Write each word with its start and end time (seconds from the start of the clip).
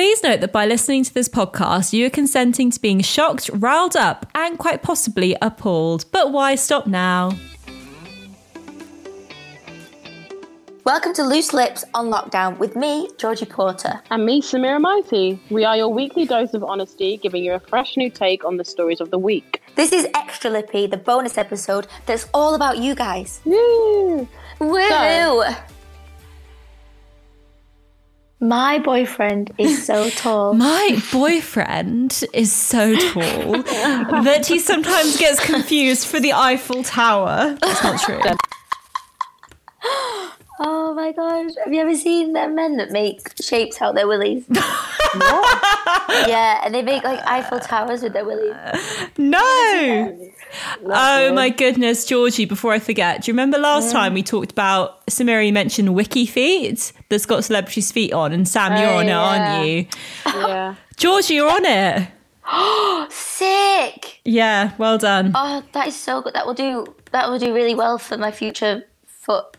Please 0.00 0.22
note 0.22 0.40
that 0.40 0.50
by 0.50 0.64
listening 0.64 1.04
to 1.04 1.12
this 1.12 1.28
podcast, 1.28 1.92
you 1.92 2.06
are 2.06 2.10
consenting 2.10 2.70
to 2.70 2.80
being 2.80 3.02
shocked, 3.02 3.50
riled 3.52 3.94
up, 3.94 4.24
and 4.34 4.56
quite 4.56 4.82
possibly 4.82 5.36
appalled. 5.42 6.06
But 6.10 6.32
why 6.32 6.54
stop 6.54 6.86
now? 6.86 7.36
Welcome 10.86 11.12
to 11.12 11.22
Loose 11.22 11.52
Lips 11.52 11.84
on 11.92 12.06
Lockdown 12.06 12.56
with 12.56 12.76
me, 12.76 13.10
Georgie 13.18 13.44
Porter. 13.44 14.00
And 14.10 14.24
me, 14.24 14.40
Samira 14.40 14.80
Mighty. 14.80 15.38
We 15.50 15.66
are 15.66 15.76
your 15.76 15.90
weekly 15.90 16.24
dose 16.24 16.54
of 16.54 16.64
honesty, 16.64 17.18
giving 17.18 17.44
you 17.44 17.52
a 17.52 17.60
fresh 17.60 17.98
new 17.98 18.08
take 18.08 18.42
on 18.42 18.56
the 18.56 18.64
stories 18.64 19.02
of 19.02 19.10
the 19.10 19.18
week. 19.18 19.60
This 19.76 19.92
is 19.92 20.08
Extra 20.14 20.50
Lippy, 20.50 20.86
the 20.86 20.96
bonus 20.96 21.36
episode 21.36 21.88
that's 22.06 22.26
all 22.32 22.54
about 22.54 22.78
you 22.78 22.94
guys. 22.94 23.42
Woo! 23.44 24.26
Woo! 24.60 24.88
So- 24.88 25.44
My 28.40 28.78
boyfriend 28.78 29.52
is 29.58 29.84
so 29.84 30.08
tall. 30.16 30.54
My 30.54 31.02
boyfriend 31.12 32.24
is 32.32 32.50
so 32.50 32.96
tall 32.96 33.62
that 33.62 34.46
he 34.46 34.58
sometimes 34.58 35.18
gets 35.18 35.44
confused 35.44 36.06
for 36.06 36.18
the 36.20 36.32
Eiffel 36.32 36.82
Tower. 36.82 37.58
That's 37.60 37.82
not 37.84 38.00
true. 38.00 38.20
oh 40.58 40.94
my 40.94 41.12
gosh. 41.12 41.52
Have 41.62 41.72
you 41.72 41.80
ever 41.82 41.94
seen 41.94 42.32
men 42.32 42.78
that 42.78 42.90
make 42.90 43.20
shapes 43.42 43.80
out 43.82 43.90
of 43.90 43.96
their 43.96 44.08
willies? 44.08 44.44
yeah, 46.28 46.60
and 46.64 46.74
they 46.74 46.82
make 46.82 47.02
like 47.04 47.20
Eiffel 47.26 47.60
Towers 47.60 48.02
with 48.02 48.12
their 48.12 48.24
willies. 48.24 48.54
No! 49.18 50.30
Oh 50.84 51.32
my 51.32 51.50
goodness, 51.50 52.04
Georgie, 52.04 52.44
before 52.44 52.72
I 52.72 52.78
forget, 52.78 53.22
do 53.22 53.30
you 53.30 53.34
remember 53.34 53.58
last 53.58 53.92
time 53.92 54.14
we 54.14 54.22
talked 54.22 54.50
about 54.52 55.04
Samiri 55.06 55.52
mentioned 55.52 55.94
Wiki 55.94 56.26
Feet 56.26 56.92
that's 57.08 57.26
got 57.26 57.44
celebrities' 57.44 57.92
feet 57.92 58.12
on, 58.12 58.32
and 58.32 58.48
Sam, 58.48 58.72
you're 58.76 58.90
Oh, 58.90 58.98
on 58.98 59.08
it, 59.08 59.12
oh, 59.12 59.18
aren't 59.18 59.66
you? 59.68 59.86
Yeah. 60.26 60.74
Georgie, 60.96 61.34
you're 61.34 61.50
on 61.50 61.64
it. 61.64 62.08
Oh, 62.46 63.06
Sick! 63.10 64.20
Yeah, 64.24 64.72
well 64.78 64.98
done. 64.98 65.32
Oh, 65.34 65.62
that 65.72 65.88
is 65.88 65.96
so 65.96 66.20
good. 66.20 66.34
That 66.34 66.46
will 66.46 66.54
do 66.54 66.86
that 67.12 67.28
will 67.28 67.38
do 67.38 67.54
really 67.54 67.74
well 67.74 67.98
for 67.98 68.16
my 68.16 68.30
future 68.30 68.84
foot 69.06 69.56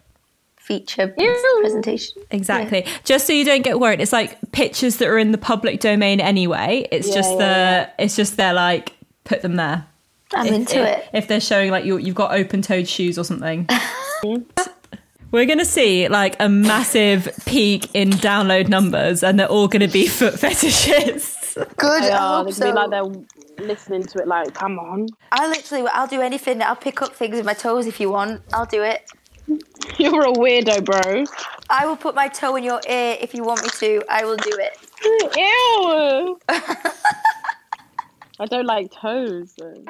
feature 0.79 1.13
presentation. 1.61 2.21
Exactly. 2.31 2.85
Just 3.03 3.27
so 3.27 3.33
you 3.33 3.45
don't 3.45 3.63
get 3.63 3.79
worried, 3.79 3.99
it's 4.01 4.13
like 4.13 4.37
pictures 4.51 4.97
that 4.97 5.07
are 5.07 5.17
in 5.17 5.31
the 5.31 5.37
public 5.37 5.79
domain 5.79 6.19
anyway. 6.19 6.87
It's 6.91 7.07
Yeah, 7.09 7.13
just 7.15 7.31
yeah, 7.31 7.37
the 7.37 7.43
yeah. 7.43 7.89
it's 7.99 8.15
just 8.15 8.37
they're 8.37 8.53
like 8.53 8.93
put 9.23 9.41
them 9.41 9.55
there. 9.55 9.85
I'm 10.33 10.47
If- 10.47 10.53
into 10.53 10.79
if, 10.81 10.97
it. 10.97 11.09
If 11.13 11.27
they're 11.27 11.41
showing 11.41 11.71
like 11.71 11.85
you 11.85 11.97
you've 11.97 12.15
got 12.15 12.33
open 12.33 12.61
toed 12.61 12.87
shoes 12.87 13.17
or 13.19 13.23
something. 13.23 13.67
We're 15.31 15.45
gonna 15.45 15.63
see 15.65 16.09
like 16.09 16.35
a 16.41 16.49
massive 16.49 17.29
peak 17.45 17.89
in 17.93 18.09
download 18.11 18.67
numbers, 18.67 19.23
and 19.23 19.39
they're 19.39 19.47
all 19.47 19.69
gonna 19.69 19.87
be 19.87 20.05
foot 20.07 20.37
fetishes. 20.37 21.37
Good. 21.77 22.03
They 22.03 22.09
I 22.11 22.17
are. 22.17 22.37
hope 22.43 22.47
They 22.47 22.51
so. 22.51 22.65
be 22.65 22.71
like 22.73 22.89
they're 22.89 23.65
listening 23.65 24.03
to 24.03 24.19
it 24.19 24.27
like, 24.27 24.53
come 24.53 24.77
on. 24.77 25.07
I 25.31 25.47
literally, 25.47 25.87
I'll 25.93 26.07
do 26.07 26.19
anything. 26.21 26.61
I'll 26.61 26.75
pick 26.75 27.01
up 27.01 27.13
things 27.15 27.35
with 27.37 27.45
my 27.45 27.53
toes 27.53 27.87
if 27.87 27.99
you 28.01 28.09
want. 28.09 28.41
I'll 28.53 28.65
do 28.65 28.83
it. 28.83 29.09
You're 29.97 30.23
a 30.23 30.33
weirdo, 30.33 30.85
bro. 30.85 31.23
I 31.69 31.85
will 31.85 31.95
put 31.95 32.15
my 32.15 32.27
toe 32.27 32.55
in 32.55 32.63
your 32.63 32.81
ear 32.87 33.17
if 33.19 33.33
you 33.33 33.43
want 33.43 33.63
me 33.63 33.69
to. 33.69 34.01
I 34.09 34.25
will 34.25 34.37
do 34.37 34.51
it. 34.51 34.77
Ew. 35.37 36.39
I 38.39 38.45
don't 38.45 38.65
like 38.65 38.91
toes. 38.91 39.53
though. 39.57 39.83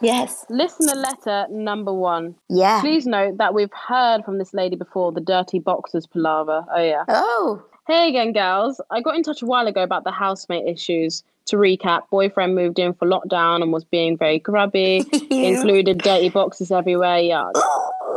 Yes. 0.00 0.44
Listener 0.50 0.94
letter 0.94 1.46
number 1.50 1.92
one. 1.94 2.34
Yeah. 2.48 2.80
Please 2.80 3.06
note 3.06 3.38
that 3.38 3.54
we've 3.54 3.72
heard 3.72 4.24
from 4.24 4.38
this 4.38 4.52
lady 4.52 4.76
before, 4.76 5.12
the 5.12 5.20
dirty 5.20 5.58
boxers 5.58 6.06
palaver. 6.06 6.64
Oh, 6.74 6.82
yeah. 6.82 7.04
Oh. 7.08 7.62
Hey 7.86 8.08
again, 8.08 8.32
gals. 8.32 8.80
I 8.90 9.00
got 9.00 9.16
in 9.16 9.22
touch 9.22 9.42
a 9.42 9.46
while 9.46 9.66
ago 9.66 9.82
about 9.82 10.04
the 10.04 10.12
housemate 10.12 10.66
issues. 10.66 11.24
To 11.46 11.56
recap, 11.56 12.02
boyfriend 12.10 12.54
moved 12.54 12.78
in 12.78 12.94
for 12.94 13.08
lockdown 13.08 13.62
and 13.62 13.72
was 13.72 13.84
being 13.84 14.16
very 14.16 14.38
grubby, 14.38 15.04
included 15.30 15.98
dirty 15.98 16.28
boxes 16.28 16.70
everywhere. 16.70 17.18
Yeah. 17.18 17.50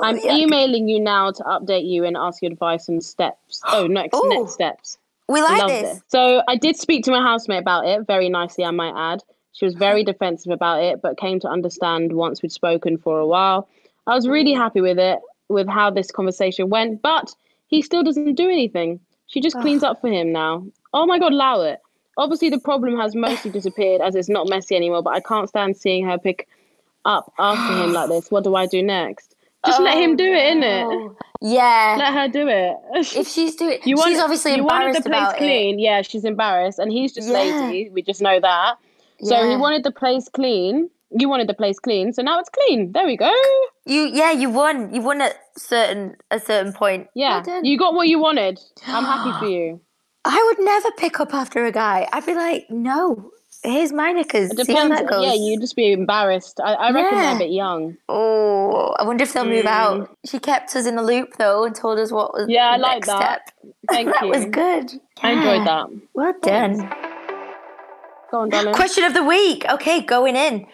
I'm 0.06 0.20
emailing 0.20 0.88
you 0.88 1.00
now 1.00 1.32
to 1.32 1.44
update 1.44 1.88
you 1.88 2.04
and 2.06 2.16
ask 2.16 2.42
your 2.42 2.52
advice 2.52 2.90
on 2.90 3.02
steps. 3.02 3.62
Oh, 3.68 3.88
next 3.90 4.16
Ooh. 4.16 4.30
next 4.30 4.54
steps. 4.54 4.98
We 5.28 5.42
like 5.42 5.68
this. 5.68 6.02
So 6.08 6.44
I 6.48 6.56
did 6.56 6.76
speak 6.76 7.04
to 7.06 7.12
my 7.12 7.22
housemate 7.22 7.62
about 7.62 7.88
it 7.88 8.06
very 8.06 8.30
nicely, 8.30 8.64
I 8.64 8.72
might 8.72 8.94
add. 8.96 9.24
She 9.54 9.66
was 9.66 9.74
very 9.74 10.04
defensive 10.12 10.52
about 10.52 10.84
it, 10.84 11.02
but 11.02 11.18
came 11.18 11.40
to 11.40 11.48
understand 11.48 12.14
once 12.14 12.42
we'd 12.42 12.52
spoken 12.52 12.98
for 12.98 13.20
a 13.20 13.26
while. 13.26 13.68
I 14.08 14.14
was 14.14 14.28
really 14.28 14.54
mm. 14.54 14.58
happy 14.58 14.82
with 14.82 15.00
it, 15.00 15.20
with 15.50 15.68
how 15.68 15.90
this 15.90 16.12
conversation 16.12 16.70
went, 16.70 17.02
but 17.02 17.34
he 17.68 17.82
still 17.82 18.04
doesn't 18.04 18.36
do 18.36 18.50
anything. 18.50 19.00
She 19.28 19.42
just 19.42 19.60
cleans 19.60 19.84
up 19.84 20.00
for 20.02 20.08
him 20.08 20.32
now. 20.32 20.66
Oh 20.94 21.06
my 21.06 21.18
god, 21.18 21.34
it. 21.64 21.80
Obviously, 22.18 22.50
the 22.50 22.60
problem 22.60 22.98
has 22.98 23.16
mostly 23.16 23.52
disappeared 23.52 24.02
as 24.02 24.16
it's 24.16 24.30
not 24.30 24.48
messy 24.48 24.76
anymore, 24.76 25.02
but 25.02 25.16
I 25.16 25.20
can't 25.20 25.50
stand 25.50 25.76
seeing 25.76 26.06
her 26.06 26.18
pick 26.18 26.48
up 27.04 27.34
after 27.40 27.84
him 27.84 27.94
like 27.94 28.10
this. 28.10 28.30
What 28.30 28.44
do 28.44 28.56
I 28.56 28.68
do 28.68 28.84
next? 28.84 29.35
Just 29.66 29.82
let 29.82 29.98
him 29.98 30.12
oh, 30.12 30.16
do 30.16 30.24
it, 30.26 30.58
innit? 30.58 30.84
Oh, 30.84 31.18
Yeah. 31.42 31.96
Let 31.98 32.14
her 32.14 32.28
do 32.28 32.48
it. 32.48 32.76
if 33.16 33.28
she's 33.28 33.56
doing, 33.56 33.80
You 33.86 33.96
want, 33.96 34.10
she's 34.10 34.20
obviously 34.20 34.56
you 34.56 34.64
wanted 34.64 34.88
embarrassed 34.88 35.04
the 35.04 35.10
place 35.10 35.22
about 35.22 35.38
clean. 35.38 35.80
Yeah, 35.80 36.02
she's 36.02 36.26
embarrassed, 36.26 36.80
and 36.80 36.92
he's 36.92 37.14
just 37.14 37.28
Yeah. 37.28 37.34
lazy. 37.34 37.90
We 37.90 38.02
just 38.02 38.22
know 38.22 38.40
that. 38.40 38.76
So 39.24 39.50
he 39.50 39.56
wanted 39.56 39.84
the 39.84 39.92
place 39.92 40.28
clean. 40.30 40.90
You 41.18 41.30
wanted 41.30 41.48
the 41.48 41.54
place 41.54 41.80
clean, 41.80 42.12
so 42.14 42.22
now 42.22 42.40
it's 42.40 42.50
clean. 42.50 42.92
There 42.92 43.06
we 43.06 43.16
go. 43.16 43.34
You, 43.86 44.10
yeah, 44.14 44.32
you 44.32 44.50
won. 44.50 44.94
You 44.94 45.02
won 45.02 45.22
at 45.22 45.38
certain 45.58 46.18
a 46.32 46.40
certain 46.40 46.74
point. 46.74 47.08
Yeah, 47.16 47.44
you 47.64 47.78
got 47.78 47.94
what 47.94 48.08
you 48.08 48.20
wanted. 48.20 48.60
I'm 48.86 49.06
happy 49.06 49.32
for 49.40 49.46
you. 49.46 49.80
I 50.26 50.44
would 50.48 50.66
never 50.66 50.92
pick 50.92 51.20
up 51.20 51.34
after 51.34 51.66
a 51.66 51.72
guy. 51.72 52.10
I'd 52.12 52.26
be 52.26 52.34
like, 52.34 52.66
no, 52.70 53.32
here's 53.66 53.92
knickers. 53.92 54.52
It 54.52 54.66
See 54.66 54.74
how 54.74 54.88
that 54.90 55.08
goes. 55.08 55.26
Yeah, 55.26 55.34
you'd 55.34 55.62
just 55.62 55.76
be 55.76 55.92
embarrassed. 55.92 56.60
I, 56.60 56.74
I 56.74 56.92
reckon 56.92 57.18
they're 57.18 57.36
a 57.36 57.40
bit 57.40 57.52
young. 57.52 57.98
Oh, 58.10 58.94
I 59.00 59.04
wonder 59.04 59.24
if 59.24 59.34
they'll 59.34 59.46
move 59.46 59.66
Mm. 59.66 59.70
out. 59.70 60.18
She 60.26 60.40
kept 60.40 60.76
us 60.76 60.86
in 60.86 60.96
the 60.96 61.04
loop 61.04 61.36
though 61.38 61.64
and 61.66 61.76
told 61.76 62.00
us 62.00 62.12
what 62.12 62.34
was 62.34 62.48
Yeah, 62.50 62.70
I 62.70 62.78
like 62.78 62.96
next 62.98 63.08
that. 63.08 63.50
step. 63.50 63.74
Thank 63.90 64.10
that 64.14 64.26
you. 64.26 64.32
That 64.32 64.38
was 64.38 64.46
good. 64.52 65.02
I 65.24 65.32
enjoyed 65.32 65.68
that. 65.68 65.88
Well 66.14 66.34
done. 66.42 66.90
Go 68.32 68.40
on, 68.42 68.50
darling. 68.50 68.74
Question 68.74 69.04
of 69.04 69.14
the 69.14 69.24
week. 69.24 69.66
Okay, 69.70 70.02
going 70.02 70.36
in. 70.36 70.66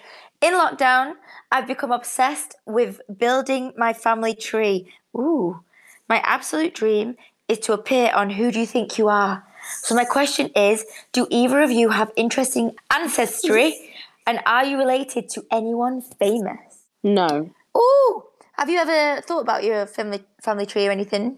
In 0.42 0.54
lockdown, 0.54 1.14
I've 1.52 1.68
become 1.68 1.92
obsessed 1.92 2.56
with 2.66 3.02
building 3.18 3.74
my 3.78 3.94
family 3.94 4.34
tree. 4.34 4.92
Ooh. 5.16 5.60
My 6.10 6.22
absolute 6.26 6.74
dream 6.74 7.16
is 7.48 7.60
to 7.60 7.74
appear 7.74 8.12
on 8.16 8.30
Who 8.32 8.52
Do 8.52 8.60
You 8.60 8.66
Think 8.66 8.98
You 8.98 9.10
Are? 9.10 9.44
So 9.82 9.96
my 9.96 10.06
question 10.06 10.50
is, 10.56 10.86
do 11.12 11.28
either 11.30 11.62
of 11.62 11.72
you 11.72 11.90
have 11.90 12.12
interesting 12.16 12.76
ancestry 12.92 13.92
and 14.28 14.40
are 14.46 14.66
you 14.66 14.78
related 14.78 15.30
to 15.30 15.46
anyone 15.52 16.02
famous? 16.02 16.86
No. 17.04 17.50
Ooh. 17.78 18.24
Have 18.54 18.70
you 18.70 18.78
ever 18.80 19.22
thought 19.22 19.42
about 19.42 19.64
your 19.64 19.88
family 19.88 20.24
family 20.42 20.66
tree 20.66 20.88
or 20.88 20.92
anything? 20.92 21.38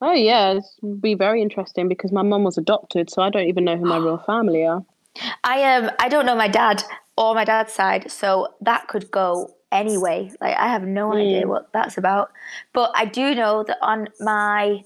Oh 0.00 0.12
yeah, 0.12 0.52
it 0.52 0.64
would 0.80 1.02
be 1.02 1.14
very 1.14 1.42
interesting 1.42 1.88
because 1.88 2.12
my 2.12 2.22
mum 2.22 2.44
was 2.44 2.56
adopted, 2.56 3.10
so 3.10 3.20
I 3.22 3.30
don't 3.30 3.48
even 3.48 3.64
know 3.64 3.76
who 3.76 3.84
my 3.84 3.98
real 3.98 4.18
family 4.18 4.64
are. 4.64 4.84
I 5.44 5.76
um 5.76 5.90
I 5.98 6.08
don't 6.08 6.24
know 6.24 6.36
my 6.36 6.48
dad 6.48 6.82
or 7.16 7.34
my 7.34 7.44
dad's 7.44 7.72
side, 7.72 8.10
so 8.10 8.54
that 8.60 8.88
could 8.88 9.10
go 9.10 9.54
anyway. 9.72 10.30
Like 10.40 10.56
I 10.56 10.68
have 10.68 10.84
no 10.84 11.12
idea 11.12 11.46
what 11.46 11.72
that's 11.72 11.98
about. 11.98 12.30
But 12.72 12.92
I 12.94 13.04
do 13.04 13.34
know 13.34 13.64
that 13.64 13.78
on 13.82 14.08
my 14.20 14.84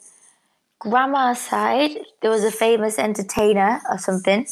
grandma's 0.83 1.41
side, 1.41 1.97
there 2.21 2.31
was 2.31 2.45
a 2.45 2.51
famous 2.51 2.99
entertainer 2.99 3.81
or 3.91 3.99
something. 3.99 4.47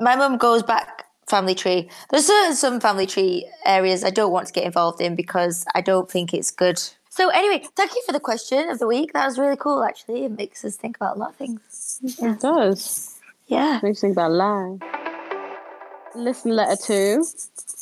My 0.00 0.16
mum 0.16 0.36
goes 0.36 0.62
back 0.62 1.06
family 1.26 1.54
tree. 1.54 1.88
There's 2.10 2.26
certain 2.26 2.54
some 2.54 2.80
family 2.80 3.06
tree 3.06 3.48
areas 3.64 4.04
I 4.04 4.10
don't 4.10 4.32
want 4.32 4.46
to 4.48 4.52
get 4.52 4.64
involved 4.64 5.00
in 5.00 5.16
because 5.16 5.64
I 5.74 5.80
don't 5.80 6.10
think 6.10 6.34
it's 6.34 6.50
good. 6.50 6.78
So 7.08 7.28
anyway, 7.30 7.64
thank 7.76 7.94
you 7.94 8.02
for 8.06 8.12
the 8.12 8.20
question 8.20 8.68
of 8.68 8.78
the 8.78 8.86
week. 8.86 9.12
That 9.12 9.26
was 9.26 9.38
really 9.38 9.56
cool. 9.56 9.82
Actually, 9.82 10.24
it 10.24 10.32
makes 10.32 10.64
us 10.64 10.76
think 10.76 10.96
about 10.96 11.16
a 11.16 11.18
lot 11.18 11.30
of 11.30 11.36
things. 11.36 12.00
It 12.02 12.40
does. 12.40 13.18
Yeah. 13.46 13.78
It 13.78 13.82
Makes 13.82 14.02
you 14.02 14.08
think 14.08 14.16
about 14.16 14.32
life. 14.32 14.80
Listen 16.14 16.52
letter 16.52 16.76
two 16.76 17.24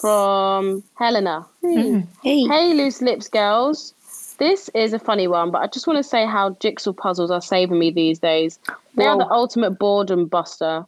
from 0.01 0.85
Helena. 0.97 1.47
Hmm. 1.63 2.01
Hey. 2.23 2.47
Hey, 2.47 2.75
loose 2.75 3.03
lips 3.03 3.29
girls. 3.29 3.95
This 4.41 4.71
is 4.75 4.95
a 4.95 4.99
funny 4.99 5.29
one, 5.29 5.51
but 5.51 5.61
I 5.61 5.67
just 5.67 5.87
want 5.87 5.99
to 5.99 6.03
say 6.03 6.25
how 6.25 6.57
jigsaw 6.61 6.95
puzzles 6.95 7.31
are 7.31 7.43
saving 7.43 7.79
me 7.79 7.91
these 7.91 8.19
days. 8.19 8.59
They 8.97 9.05
are 9.05 9.19
the 9.19 9.31
ultimate 9.31 9.73
boredom 9.73 10.29
buster. 10.29 10.87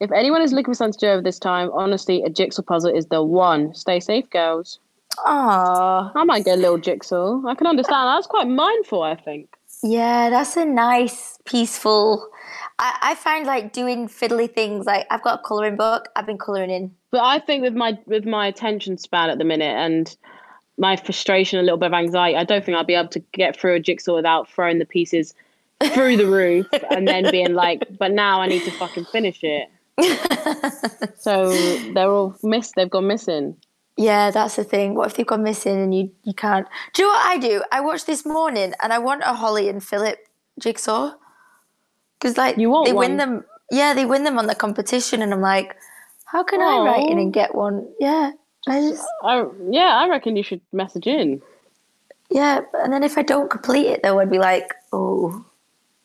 If 0.00 0.10
anyone 0.10 0.40
is 0.40 0.54
looking 0.54 0.72
for 0.72 0.78
something 0.78 0.98
to 1.00 1.06
do 1.06 1.12
over 1.12 1.20
this 1.20 1.38
time, 1.38 1.70
honestly, 1.74 2.22
a 2.22 2.30
jigsaw 2.30 2.62
puzzle 2.62 2.96
is 2.96 3.06
the 3.06 3.22
one. 3.22 3.74
Stay 3.74 4.00
safe, 4.00 4.28
girls. 4.30 4.78
Ah, 5.18 6.12
I 6.14 6.24
might 6.24 6.46
get 6.46 6.56
a 6.56 6.60
little 6.62 6.78
jigsaw. 6.78 7.42
I 7.46 7.54
can 7.54 7.66
understand. 7.66 8.08
That's 8.08 8.26
quite 8.26 8.48
mindful, 8.48 9.02
I 9.02 9.16
think. 9.16 9.50
Yeah, 9.82 10.30
that's 10.30 10.56
a 10.56 10.64
nice, 10.64 11.38
peaceful. 11.44 12.26
I, 12.78 12.96
I 13.02 13.14
find 13.16 13.46
like 13.46 13.74
doing 13.74 14.08
fiddly 14.08 14.50
things. 14.50 14.86
Like 14.86 15.06
I've 15.10 15.22
got 15.22 15.40
a 15.40 15.42
colouring 15.42 15.76
book. 15.76 16.08
I've 16.16 16.24
been 16.24 16.38
colouring 16.38 16.70
in. 16.70 16.90
But 17.10 17.22
I 17.22 17.38
think 17.38 17.60
with 17.60 17.74
my 17.74 17.98
with 18.06 18.24
my 18.24 18.46
attention 18.46 18.96
span 18.96 19.28
at 19.28 19.36
the 19.36 19.44
minute 19.44 19.76
and 19.76 20.16
my 20.76 20.96
frustration, 20.96 21.58
a 21.58 21.62
little 21.62 21.78
bit 21.78 21.86
of 21.86 21.94
anxiety, 21.94 22.36
I 22.36 22.44
don't 22.44 22.64
think 22.64 22.76
I'll 22.76 22.84
be 22.84 22.94
able 22.94 23.08
to 23.10 23.20
get 23.32 23.58
through 23.58 23.74
a 23.74 23.80
jigsaw 23.80 24.16
without 24.16 24.50
throwing 24.50 24.78
the 24.78 24.84
pieces 24.84 25.34
through 25.92 26.16
the 26.16 26.26
roof 26.26 26.66
and 26.90 27.06
then 27.06 27.30
being 27.30 27.54
like, 27.54 27.82
but 27.98 28.12
now 28.12 28.40
I 28.40 28.46
need 28.46 28.64
to 28.64 28.70
fucking 28.72 29.04
finish 29.06 29.40
it. 29.42 29.70
so 31.18 31.50
they're 31.92 32.10
all 32.10 32.36
missed. 32.42 32.74
They've 32.74 32.90
gone 32.90 33.06
missing. 33.06 33.56
Yeah, 33.96 34.32
that's 34.32 34.56
the 34.56 34.64
thing. 34.64 34.94
What 34.94 35.08
if 35.08 35.16
they've 35.16 35.26
gone 35.26 35.44
missing 35.44 35.80
and 35.80 35.94
you, 35.94 36.10
you 36.24 36.34
can't? 36.34 36.66
Do 36.94 37.02
you 37.02 37.08
know 37.08 37.14
what 37.14 37.26
I 37.26 37.38
do? 37.38 37.62
I 37.70 37.80
watched 37.80 38.06
this 38.06 38.26
morning 38.26 38.74
and 38.82 38.92
I 38.92 38.98
want 38.98 39.22
a 39.24 39.34
Holly 39.34 39.68
and 39.68 39.82
Phillip 39.82 40.18
jigsaw 40.58 41.12
because 42.18 42.36
like 42.36 42.56
You 42.56 42.70
want 42.70 42.86
they 42.86 42.92
win 42.92 43.16
them. 43.18 43.44
Yeah, 43.70 43.94
they 43.94 44.04
win 44.04 44.24
them 44.24 44.38
on 44.38 44.46
the 44.46 44.54
competition, 44.54 45.22
and 45.22 45.32
I'm 45.32 45.40
like, 45.40 45.74
how 46.26 46.42
can 46.42 46.60
I 46.60 46.84
write 46.84 47.10
in 47.10 47.18
and 47.18 47.32
get 47.32 47.54
one? 47.54 47.88
Yeah, 47.98 48.32
I 48.66 48.80
just 48.80 49.04
I, 49.22 49.44
yeah, 49.70 49.96
I 49.96 50.08
reckon 50.08 50.36
you 50.36 50.42
should 50.42 50.60
message 50.72 51.06
in. 51.06 51.42
yeah. 52.30 52.60
And 52.74 52.92
then 52.92 53.02
if 53.02 53.18
I 53.18 53.22
don't 53.22 53.50
complete 53.50 53.86
it, 53.86 54.02
though, 54.02 54.18
I'd 54.20 54.30
be 54.30 54.38
like, 54.38 54.72
oh, 54.92 55.44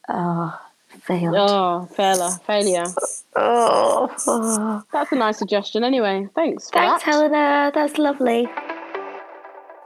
oh, 0.09 0.59
failed. 1.01 1.35
Oh, 1.37 1.85
failure, 1.95 2.31
failure. 2.45 2.85
Oh, 3.35 4.13
oh. 4.27 4.83
That's 4.91 5.11
a 5.11 5.15
nice 5.15 5.37
suggestion. 5.37 5.83
Anyway, 5.83 6.27
thanks. 6.35 6.69
For 6.69 6.73
thanks, 6.79 7.03
that. 7.03 7.11
Helena. 7.11 7.71
That's 7.73 7.97
lovely. 7.97 8.47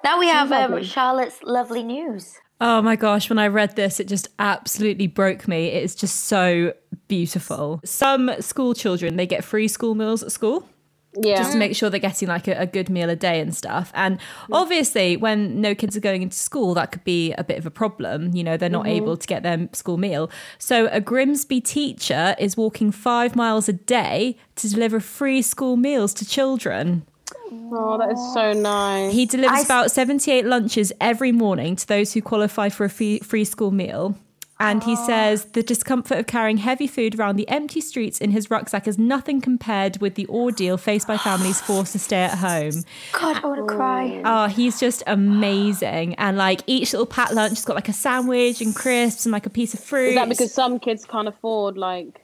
Now 0.03 0.19
we 0.19 0.27
have 0.27 0.51
um. 0.51 0.83
Charlotte's 0.83 1.41
lovely 1.43 1.83
news. 1.83 2.37
Oh 2.61 2.81
my 2.81 2.95
gosh, 2.95 3.29
when 3.29 3.39
I 3.39 3.47
read 3.47 3.75
this, 3.75 3.99
it 3.99 4.07
just 4.07 4.29
absolutely 4.39 5.07
broke 5.07 5.47
me. 5.47 5.67
It 5.67 5.83
is 5.83 5.95
just 5.95 6.25
so 6.25 6.73
beautiful. 7.09 7.81
Some 7.83 8.31
school 8.39 8.73
children, 8.73 9.17
they 9.17 9.27
get 9.27 9.43
free 9.43 9.67
school 9.67 9.95
meals 9.95 10.23
at 10.23 10.31
school. 10.31 10.67
Yeah. 11.15 11.38
just 11.38 11.51
to 11.51 11.57
make 11.57 11.75
sure 11.75 11.89
they're 11.89 12.00
getting 12.00 12.27
like 12.27 12.48
a, 12.48 12.54
a 12.54 12.65
good 12.65 12.89
meal 12.89 13.10
a 13.10 13.15
day 13.15 13.39
and 13.39 13.56
stuff. 13.56 13.92
And 13.94 14.18
mm. 14.18 14.21
obviously, 14.51 15.18
when 15.18 15.62
no 15.62 15.75
kids 15.75 15.95
are 15.95 16.00
going 16.00 16.21
into 16.21 16.36
school, 16.36 16.74
that 16.74 16.92
could 16.92 17.04
be 17.04 17.33
a 17.33 17.44
bit 17.44 17.57
of 17.57 17.65
a 17.65 17.71
problem. 17.71 18.33
You 18.33 18.44
know, 18.44 18.57
they're 18.57 18.69
not 18.69 18.86
mm-hmm. 18.86 19.04
able 19.04 19.18
to 19.18 19.27
get 19.27 19.44
their 19.44 19.69
school 19.74 19.98
meal. 19.98 20.30
So, 20.57 20.88
a 20.92 21.00
Grimsby 21.00 21.62
teacher 21.62 22.36
is 22.39 22.57
walking 22.57 22.92
five 22.92 23.36
miles 23.36 23.69
a 23.69 23.74
day 23.74 24.38
to 24.56 24.69
deliver 24.69 25.00
free 25.00 25.42
school 25.42 25.77
meals 25.77 26.13
to 26.15 26.25
children. 26.25 27.06
oh, 27.51 27.98
that 27.98 28.12
is 28.12 28.33
so 28.33 28.54
nice. 28.54 29.13
He 29.13 29.25
delivers 29.25 29.60
I- 29.60 29.63
about 29.63 29.92
78 29.92 30.45
lunches 30.45 30.92
every 31.00 31.31
morning 31.31 31.75
to 31.75 31.88
those 31.88 32.13
who 32.13 32.21
qualify 32.21 32.69
for 32.69 32.86
a 32.86 32.89
free, 32.89 33.19
free 33.19 33.45
school 33.45 33.71
meal. 33.71 34.18
And 34.63 34.81
he 34.81 34.94
ah. 34.94 35.06
says 35.06 35.45
the 35.51 35.62
discomfort 35.62 36.18
of 36.19 36.25
carrying 36.25 36.56
heavy 36.56 36.88
food 36.88 37.19
around 37.19 37.36
the 37.36 37.48
empty 37.50 37.81
streets 37.81 38.19
in 38.19 38.31
his 38.31 38.50
rucksack 38.50 38.88
is 38.88 38.98
nothing 38.98 39.42
compared 39.42 40.00
with 40.00 40.15
the 40.15 40.25
ordeal 40.27 40.77
faced 40.77 41.06
by 41.06 41.18
families 41.18 41.60
forced 41.60 41.92
to 41.92 42.00
stay 42.00 42.24
at 42.24 42.38
home. 42.38 42.86
God, 43.12 43.44
I 43.44 43.48
want 43.48 43.68
to 43.68 43.75
cry. 43.75 44.19
Oh, 44.19 44.21
ah, 44.24 44.48
he's 44.48 44.80
just 44.80 45.04
amazing. 45.06 46.15
And 46.15 46.38
like 46.38 46.62
each 46.65 46.94
little 46.94 47.06
packed 47.06 47.33
lunch 47.33 47.57
has 47.57 47.65
got 47.65 47.75
like 47.75 47.89
a 47.89 47.94
sandwich 47.94 48.62
and 48.62 48.74
crisps 48.74 49.25
and 49.25 49.33
like 49.33 49.45
a 49.45 49.50
piece 49.50 49.74
of 49.74 49.81
fruit. 49.81 50.10
Is 50.10 50.15
that 50.15 50.30
because 50.30 50.54
some 50.54 50.80
kids 50.80 51.06
can't 51.06 51.27
afford 51.27 51.77
like 51.77 52.22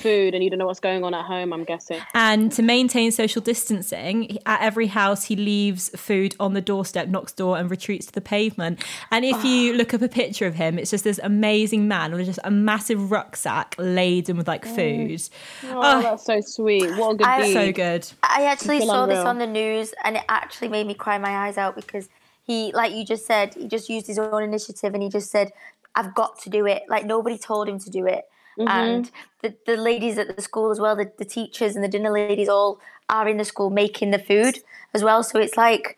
food 0.00 0.34
and 0.34 0.42
you 0.42 0.50
don't 0.50 0.58
know 0.58 0.66
what's 0.66 0.80
going 0.80 1.04
on 1.04 1.14
at 1.14 1.24
home? 1.24 1.52
I'm 1.52 1.64
guessing. 1.64 2.00
and 2.14 2.50
to 2.52 2.62
maintain 2.62 3.12
social 3.12 3.42
distancing, 3.42 4.38
at 4.46 4.60
every 4.62 4.88
house 4.88 5.24
he 5.24 5.36
leaves 5.36 5.88
food 5.90 6.34
on 6.40 6.54
the 6.54 6.60
doorstep, 6.60 7.08
knocks 7.08 7.32
door, 7.32 7.58
and 7.58 7.70
retreats 7.70 8.06
to 8.06 8.12
the 8.12 8.20
pavement. 8.20 8.82
And 9.10 9.24
if 9.24 9.44
you 9.44 9.72
ah. 9.72 9.76
look 9.76 9.94
up 9.94 10.02
a 10.02 10.08
picture 10.08 10.46
of 10.46 10.54
him, 10.54 10.78
it's 10.78 10.90
just 10.90 11.04
this 11.04 11.20
amazing 11.22 11.88
man 11.88 12.12
with 12.12 12.26
just 12.26 12.40
a 12.44 12.50
massive 12.50 13.10
rucksack 13.10 13.74
laden 13.78 14.36
with 14.36 14.48
like 14.48 14.66
oh. 14.66 14.74
food. 14.74 15.22
Oh, 15.64 15.80
ah. 15.80 16.00
that's 16.02 16.24
so 16.24 16.40
sweet. 16.40 16.90
What 16.96 17.12
a 17.12 17.16
good 17.16 17.26
I- 17.26 17.52
So 17.52 17.72
good. 17.72 18.06
I 18.22 18.44
actually 18.44 18.78
feel 18.78 18.88
saw 18.88 19.06
this 19.06 19.18
on 19.18 19.38
the 19.38 19.46
news 19.46 19.92
and 20.04 20.16
it 20.16 20.22
actually 20.28 20.68
made 20.68 20.86
me 20.86 20.94
cry 20.94 21.18
my 21.18 21.46
eyes 21.46 21.58
out 21.58 21.76
because 21.76 22.08
he, 22.44 22.72
like 22.72 22.92
you 22.92 23.04
just 23.04 23.26
said, 23.26 23.54
he 23.54 23.68
just 23.68 23.88
used 23.88 24.06
his 24.06 24.18
own 24.18 24.42
initiative 24.42 24.94
and 24.94 25.02
he 25.02 25.08
just 25.08 25.30
said, 25.30 25.52
I've 25.94 26.14
got 26.14 26.40
to 26.42 26.50
do 26.50 26.66
it. 26.66 26.82
Like 26.88 27.04
nobody 27.04 27.38
told 27.38 27.68
him 27.68 27.78
to 27.80 27.90
do 27.90 28.06
it. 28.06 28.24
Mm-hmm. 28.60 28.68
And 28.68 29.10
the, 29.42 29.54
the 29.66 29.76
ladies 29.76 30.18
at 30.18 30.36
the 30.36 30.42
school 30.42 30.70
as 30.70 30.78
well, 30.78 30.94
the, 30.94 31.10
the 31.18 31.24
teachers 31.24 31.74
and 31.74 31.82
the 31.84 31.88
dinner 31.88 32.10
ladies 32.10 32.48
all 32.48 32.78
are 33.08 33.28
in 33.28 33.38
the 33.38 33.44
school 33.44 33.70
making 33.70 34.10
the 34.10 34.18
food 34.18 34.58
as 34.94 35.02
well. 35.02 35.22
So 35.22 35.38
it's 35.38 35.56
like, 35.56 35.96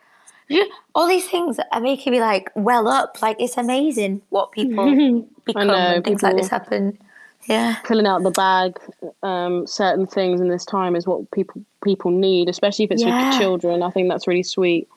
all 0.95 1.09
these 1.09 1.29
things 1.29 1.59
are 1.73 1.81
making 1.81 2.13
me 2.13 2.21
like 2.21 2.51
well 2.55 2.89
up. 2.89 3.21
Like 3.23 3.37
it's 3.41 3.57
amazing 3.57 4.23
what 4.31 4.53
people 4.59 5.27
become 5.45 5.67
know, 5.67 5.75
and 5.75 6.05
things 6.05 6.23
like 6.23 6.37
this 6.37 6.49
happen. 6.49 6.99
Yeah. 7.47 7.77
Pulling 7.85 8.07
out 8.07 8.23
the 8.23 8.31
bag, 8.31 8.79
um, 9.23 9.67
certain 9.67 10.07
things 10.07 10.41
in 10.41 10.49
this 10.49 10.65
time 10.65 10.95
is 10.95 11.07
what 11.07 11.29
people 11.33 11.63
people 11.83 12.11
need, 12.11 12.49
especially 12.49 12.85
if 12.85 12.93
it's 12.93 13.03
Yeah. 13.03 13.33
for 13.33 13.39
children. 13.39 13.83
I 13.83 13.91
think 13.91 14.09
that's 14.09 14.29
really 14.29 14.45
sweet. 14.45 14.89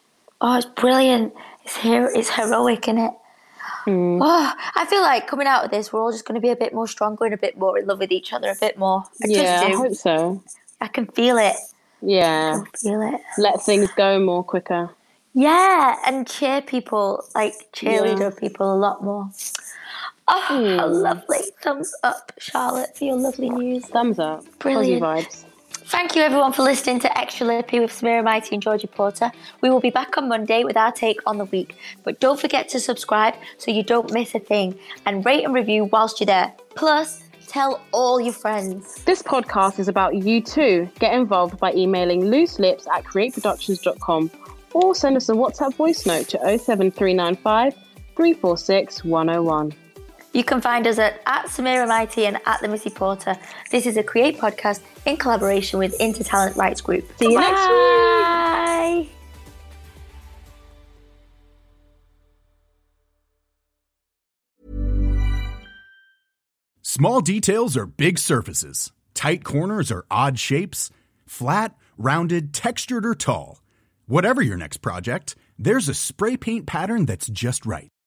Oh, 0.42 0.58
it's 0.58 0.66
brilliant. 0.68 1.34
It's 1.64 1.76
hero. 1.78 2.10
It's 2.14 2.30
heroic, 2.30 2.88
isn't 2.88 3.00
it? 3.00 3.14
Hmm. 3.86 4.20
Oh, 4.22 4.54
I 4.76 4.86
feel 4.86 5.02
like 5.02 5.28
coming 5.28 5.48
out 5.48 5.66
of 5.66 5.72
this, 5.72 5.92
we're 5.94 6.02
all 6.02 6.12
just 6.12 6.26
going 6.26 6.36
to 6.36 6.42
be 6.42 6.50
a 6.50 6.56
bit 6.56 6.74
more 6.74 6.88
stronger 6.88 7.26
and 7.26 7.34
a 7.34 7.38
bit 7.38 7.58
more 7.58 7.78
in 7.78 7.86
love 7.86 8.00
with 8.00 8.12
each 8.12 8.34
other, 8.34 8.50
a 8.52 8.56
bit 8.56 8.78
more. 8.78 9.04
I 9.24 9.28
yeah, 9.28 9.62
I 9.62 9.68
just 9.68 9.78
do. 9.78 9.84
hope 9.84 9.96
so. 9.96 10.44
I 10.82 10.88
can 10.88 11.08
feel 11.08 11.38
it. 11.38 11.56
Yeah, 12.02 12.64
Feel 12.82 13.02
it. 13.02 13.22
let 13.38 13.62
things 13.64 13.90
go 13.96 14.20
more 14.20 14.44
quicker. 14.44 14.90
Yeah, 15.34 15.98
and 16.06 16.28
cheer 16.28 16.62
people, 16.62 17.26
like 17.36 17.54
cheerleader 17.74 18.36
people, 18.38 18.74
a 18.74 18.78
lot 18.78 19.04
more. 19.04 19.30
Oh, 20.28 20.46
Hmm. 20.48 20.78
lovely! 20.92 21.40
Thumbs 21.62 21.94
up, 22.04 22.32
Charlotte, 22.40 22.98
for 22.98 23.04
your 23.06 23.16
lovely 23.18 23.50
news. 23.50 23.86
Thumbs 23.86 24.18
up. 24.20 24.44
Brilliant. 24.60 25.04
Positive 25.04 25.46
vibes. 25.46 25.55
Thank 25.88 26.16
you 26.16 26.24
everyone 26.24 26.52
for 26.52 26.64
listening 26.64 27.00
to 27.02 27.16
Extra 27.18 27.46
Lippy 27.46 27.80
with 27.80 27.92
Samira 27.92 28.24
Mighty 28.24 28.56
and 28.56 28.62
Georgia 28.62 28.88
Porter. 28.88 29.32
We 29.62 29.70
will 29.70 29.80
be 29.80 29.92
back 29.92 30.18
on 30.18 30.28
Monday 30.28 30.64
with 30.64 30.76
our 30.76 30.92
take 30.92 31.20
on 31.28 31.38
the 31.38 31.46
week. 31.46 31.76
But 32.04 32.20
don't 32.20 32.40
forget 32.40 32.68
to 32.70 32.80
subscribe 32.80 33.36
so 33.60 33.70
you 33.70 33.84
don't 33.84 34.12
miss 34.12 34.34
a 34.34 34.40
thing 34.40 34.80
and 35.06 35.24
rate 35.24 35.44
and 35.44 35.54
review 35.54 35.86
whilst 35.86 36.20
you're 36.20 36.26
there. 36.26 36.52
Plus, 36.74 37.24
tell 37.48 37.82
all 37.92 38.20
your 38.20 38.34
friends. 38.34 39.04
This 39.04 39.22
podcast 39.22 39.78
is 39.78 39.88
about 39.88 40.16
you 40.16 40.42
too. 40.42 40.90
Get 40.98 41.14
involved 41.14 41.60
by 41.60 41.72
emailing 41.74 42.22
looselips 42.24 42.88
at 42.88 43.04
createproductions.com 43.04 44.32
or 44.74 44.96
send 44.96 45.18
us 45.18 45.30
a 45.30 45.34
WhatsApp 45.34 45.76
voice 45.76 46.08
note 46.08 46.30
to 46.30 46.40
07395 46.40 47.76
346 48.16 49.04
101. 49.04 49.85
You 50.36 50.44
can 50.44 50.60
find 50.60 50.86
us 50.86 51.00
at, 51.00 51.22
at 51.26 51.46
Samira 51.46 51.88
Mighty 51.88 52.26
and 52.26 52.42
at 52.46 52.60
the 52.60 52.68
Missy 52.68 52.90
Porter. 52.90 53.38
This 53.72 53.86
is 53.86 53.96
a 53.96 54.04
Create 54.04 54.38
podcast 54.38 54.82
in 55.06 55.16
collaboration 55.16 55.80
with 55.80 55.98
Intertalent 55.98 56.58
Rights 56.58 56.82
Group. 56.82 57.10
See 57.18 57.32
you 57.32 57.40
next 57.40 57.62
week. 57.62 57.70
Bye. 57.70 59.08
Small 66.82 67.22
details 67.22 67.78
are 67.78 67.86
big 67.86 68.20
surfaces. 68.20 68.92
Tight 69.14 69.46
corners 69.46 69.90
are 69.90 70.06
odd 70.12 70.38
shapes. 70.38 70.90
Flat, 71.26 71.78
rounded, 71.98 72.54
textured, 72.54 73.06
or 73.06 73.16
tall. 73.16 73.62
Whatever 74.06 74.42
your 74.42 74.58
next 74.58 74.78
project, 74.82 75.38
there's 75.58 75.88
a 75.88 75.94
spray 75.94 76.36
paint 76.36 76.66
pattern 76.66 77.06
that's 77.06 77.28
just 77.28 77.66
right. 77.66 77.95